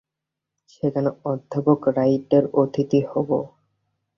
[0.69, 3.29] সেখানে অধ্যাপক রাইটের অতিথি হব।